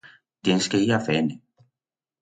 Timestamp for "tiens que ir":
0.47-0.89